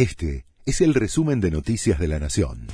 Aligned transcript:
Este 0.00 0.46
es 0.64 0.80
el 0.80 0.94
resumen 0.94 1.42
de 1.42 1.50
Noticias 1.50 1.98
de 1.98 2.08
la 2.08 2.18
Nación. 2.18 2.68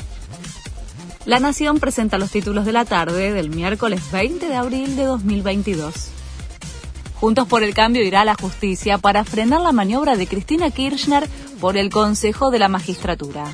La 1.25 1.41
Nación 1.41 1.81
presenta 1.81 2.19
los 2.19 2.31
títulos 2.31 2.65
de 2.65 2.71
la 2.71 2.85
tarde 2.85 3.33
del 3.33 3.51
miércoles 3.51 4.01
20 4.13 4.47
de 4.47 4.55
abril 4.55 4.95
de 4.95 5.03
2022. 5.07 5.93
Juntos 7.17 7.49
por 7.49 7.65
el 7.65 7.75
Cambio 7.75 8.05
irá 8.05 8.21
a 8.21 8.25
la 8.25 8.37
justicia 8.37 8.99
para 8.99 9.25
frenar 9.25 9.61
la 9.61 9.73
maniobra 9.73 10.15
de 10.15 10.29
Cristina 10.29 10.71
Kirchner 10.71 11.29
por 11.61 11.77
el 11.77 11.91
Consejo 11.91 12.53
de 12.53 12.61
la 12.61 12.69
Magistratura. 12.69 13.53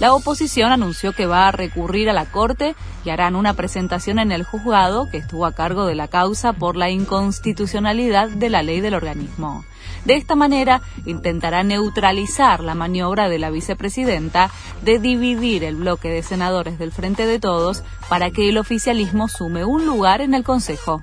La 0.00 0.14
oposición 0.14 0.70
anunció 0.70 1.12
que 1.12 1.26
va 1.26 1.48
a 1.48 1.52
recurrir 1.52 2.08
a 2.08 2.12
la 2.12 2.30
Corte 2.30 2.76
y 3.04 3.10
harán 3.10 3.34
una 3.34 3.54
presentación 3.54 4.20
en 4.20 4.30
el 4.30 4.44
juzgado 4.44 5.10
que 5.10 5.16
estuvo 5.16 5.44
a 5.44 5.52
cargo 5.52 5.86
de 5.86 5.96
la 5.96 6.06
causa 6.06 6.52
por 6.52 6.76
la 6.76 6.90
inconstitucionalidad 6.90 8.28
de 8.28 8.48
la 8.48 8.62
ley 8.62 8.80
del 8.80 8.94
organismo. 8.94 9.64
De 10.04 10.14
esta 10.14 10.36
manera, 10.36 10.82
intentará 11.04 11.64
neutralizar 11.64 12.60
la 12.62 12.76
maniobra 12.76 13.28
de 13.28 13.40
la 13.40 13.50
vicepresidenta 13.50 14.50
de 14.82 15.00
dividir 15.00 15.64
el 15.64 15.74
bloque 15.74 16.08
de 16.08 16.22
senadores 16.22 16.78
del 16.78 16.92
Frente 16.92 17.26
de 17.26 17.40
Todos 17.40 17.82
para 18.08 18.30
que 18.30 18.48
el 18.48 18.58
oficialismo 18.58 19.26
sume 19.26 19.64
un 19.64 19.84
lugar 19.84 20.20
en 20.20 20.34
el 20.34 20.44
Consejo. 20.44 21.02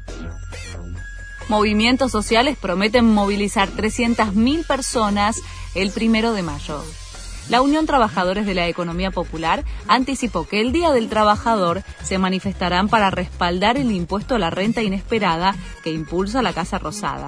Movimientos 1.50 2.12
sociales 2.12 2.58
prometen 2.60 3.14
movilizar 3.14 3.70
300.000 3.70 4.66
personas 4.66 5.42
el 5.76 5.92
primero 5.92 6.32
de 6.32 6.44
mayo. 6.44 6.82
La 7.50 7.62
Unión 7.62 7.86
Trabajadores 7.86 8.46
de 8.48 8.56
la 8.56 8.68
Economía 8.68 9.12
Popular 9.12 9.64
anticipó 9.88 10.48
que 10.48 10.62
el 10.62 10.72
Día 10.72 10.92
del 10.92 11.10
Trabajador 11.10 11.84
se 12.04 12.18
manifestarán 12.18 12.90
para 12.90 13.12
respaldar 13.12 13.78
el 13.78 13.92
impuesto 13.92 14.36
a 14.36 14.40
la 14.40 14.50
renta 14.50 14.82
inesperada 14.82 15.56
que 15.84 15.92
impulsa 15.92 16.42
la 16.42 16.54
Casa 16.54 16.80
Rosada. 16.80 17.28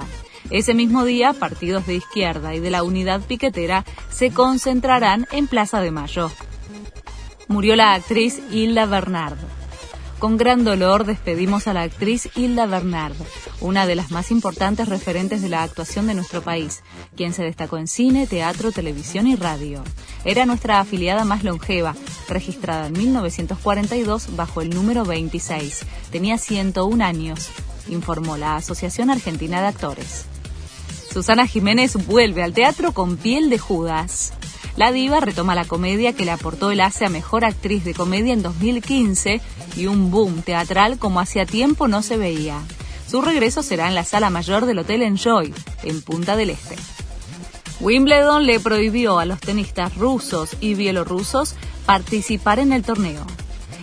Ese 0.50 0.74
mismo 0.74 1.04
día, 1.04 1.34
partidos 1.34 1.86
de 1.86 1.96
izquierda 1.96 2.56
y 2.56 2.60
de 2.60 2.72
la 2.72 2.84
unidad 2.84 3.22
piquetera 3.22 3.86
se 4.10 4.32
concentrarán 4.32 5.28
en 5.32 5.48
Plaza 5.48 5.82
de 5.82 5.92
Mayo. 5.92 6.32
Murió 7.48 7.76
la 7.76 7.94
actriz 7.94 8.42
Hilda 8.52 8.86
Bernard. 8.86 9.38
Con 10.20 10.36
gran 10.36 10.64
dolor 10.64 11.06
despedimos 11.06 11.68
a 11.68 11.74
la 11.74 11.84
actriz 11.84 12.28
Hilda 12.36 12.66
Bernard, 12.66 13.14
una 13.62 13.86
de 13.86 13.94
las 13.94 14.10
más 14.10 14.32
importantes 14.32 14.90
referentes 14.90 15.44
de 15.44 15.50
la 15.50 15.62
actuación 15.62 16.08
de 16.08 16.16
nuestro 16.16 16.42
país, 16.42 16.82
quien 17.16 17.34
se 17.34 17.44
destacó 17.44 17.78
en 17.78 17.88
cine, 17.88 18.26
teatro, 18.26 18.72
televisión 18.72 19.28
y 19.28 19.36
radio. 19.36 19.84
Era 20.26 20.48
nuestra 20.48 20.80
afiliada 20.80 21.24
más 21.24 21.44
longeva, 21.44 21.96
registrada 22.28 22.88
en 22.88 22.94
1942 22.94 24.36
bajo 24.36 24.62
el 24.62 24.72
número 24.72 25.06
26. 25.06 25.86
Tenía 26.12 26.40
101 26.40 27.06
años, 27.06 27.50
informó 27.88 28.38
la 28.38 28.56
Asociación 28.56 29.12
Argentina 29.12 29.62
de 29.62 29.68
Actores. 29.68 30.26
Susana 31.14 31.46
Jiménez 31.46 31.94
vuelve 32.08 32.42
al 32.42 32.54
teatro 32.54 32.92
con 32.92 33.18
piel 33.18 33.52
de 33.52 33.60
Judas. 33.60 34.34
La 34.78 34.92
diva 34.92 35.20
retoma 35.20 35.56
la 35.56 35.66
comedia 35.66 36.14
que 36.14 36.24
le 36.24 36.30
aportó 36.30 36.70
el 36.70 36.82
ACE 36.82 37.06
a 37.06 37.10
Mejor 37.10 37.44
Actriz 37.44 37.84
de 37.84 37.96
Comedia 37.96 38.32
en 38.32 38.44
2015 38.44 39.42
y 39.76 39.88
un 39.88 40.12
boom 40.12 40.44
teatral 40.44 41.00
como 41.00 41.20
hacía 41.20 41.48
tiempo 41.48 41.88
no 41.88 42.04
se 42.04 42.16
veía. 42.16 42.62
Su 43.10 43.24
regreso 43.24 43.64
será 43.64 43.88
en 43.88 43.96
la 43.96 44.04
sala 44.04 44.30
mayor 44.30 44.68
del 44.68 44.78
Hotel 44.78 45.02
Enjoy, 45.02 45.52
en 45.82 46.04
Punta 46.04 46.36
del 46.36 46.52
Este. 46.52 46.76
Wimbledon 47.80 48.46
le 48.46 48.60
prohibió 48.60 49.18
a 49.18 49.26
los 49.26 49.40
tenistas 49.40 49.96
rusos 49.96 50.56
y 50.60 50.76
bielorrusos 50.76 51.56
participar 51.88 52.60
en 52.60 52.72
el 52.72 52.84
torneo. 52.84 53.26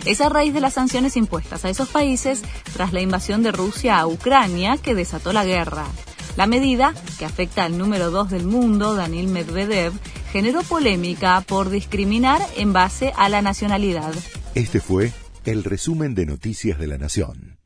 Es 0.05 0.21
a 0.21 0.29
raíz 0.29 0.53
de 0.53 0.61
las 0.61 0.75
sanciones 0.75 1.17
impuestas 1.17 1.65
a 1.65 1.69
esos 1.69 1.89
países 1.89 2.41
tras 2.73 2.93
la 2.93 3.01
invasión 3.01 3.43
de 3.43 3.51
Rusia 3.51 3.99
a 3.99 4.07
Ucrania 4.07 4.77
que 4.77 4.95
desató 4.95 5.33
la 5.33 5.43
guerra. 5.43 5.87
La 6.35 6.47
medida, 6.47 6.93
que 7.17 7.25
afecta 7.25 7.63
al 7.63 7.77
número 7.77 8.11
2 8.11 8.29
del 8.29 8.45
mundo, 8.45 8.93
Daniel 8.93 9.27
Medvedev, 9.27 9.93
generó 10.31 10.63
polémica 10.63 11.41
por 11.47 11.69
discriminar 11.69 12.41
en 12.57 12.73
base 12.73 13.13
a 13.15 13.29
la 13.29 13.41
nacionalidad. 13.41 14.13
Este 14.53 14.81
fue 14.81 15.13
el 15.45 15.63
resumen 15.63 16.13
de 16.13 16.25
Noticias 16.25 16.77
de 16.77 16.87
la 16.87 16.97
Nación. 16.97 17.57